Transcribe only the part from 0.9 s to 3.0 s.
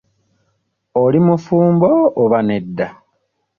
Oli mufumbo oba nedda?